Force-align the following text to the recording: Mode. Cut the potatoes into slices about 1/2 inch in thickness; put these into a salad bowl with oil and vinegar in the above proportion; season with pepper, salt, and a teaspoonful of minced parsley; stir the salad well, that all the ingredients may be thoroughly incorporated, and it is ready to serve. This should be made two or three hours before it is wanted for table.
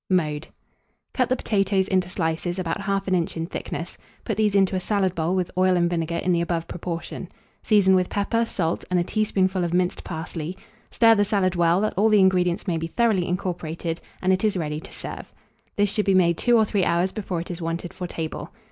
Mode. 0.09 0.47
Cut 1.13 1.29
the 1.29 1.35
potatoes 1.35 1.87
into 1.87 2.09
slices 2.09 2.57
about 2.57 2.79
1/2 2.79 3.13
inch 3.13 3.37
in 3.37 3.45
thickness; 3.45 3.99
put 4.25 4.35
these 4.35 4.55
into 4.55 4.75
a 4.75 4.79
salad 4.79 5.13
bowl 5.13 5.35
with 5.35 5.51
oil 5.55 5.77
and 5.77 5.91
vinegar 5.91 6.15
in 6.17 6.31
the 6.31 6.41
above 6.41 6.67
proportion; 6.67 7.29
season 7.61 7.93
with 7.93 8.09
pepper, 8.09 8.43
salt, 8.47 8.83
and 8.89 8.99
a 8.99 9.03
teaspoonful 9.03 9.63
of 9.63 9.75
minced 9.75 10.03
parsley; 10.03 10.57
stir 10.89 11.13
the 11.13 11.23
salad 11.23 11.53
well, 11.53 11.79
that 11.81 11.93
all 11.97 12.09
the 12.09 12.19
ingredients 12.19 12.65
may 12.65 12.77
be 12.79 12.87
thoroughly 12.87 13.27
incorporated, 13.27 14.01
and 14.23 14.33
it 14.33 14.43
is 14.43 14.57
ready 14.57 14.79
to 14.79 14.91
serve. 14.91 15.31
This 15.75 15.91
should 15.91 16.05
be 16.05 16.15
made 16.15 16.35
two 16.35 16.57
or 16.57 16.65
three 16.65 16.83
hours 16.83 17.11
before 17.11 17.39
it 17.39 17.51
is 17.51 17.61
wanted 17.61 17.93
for 17.93 18.07
table. 18.07 18.51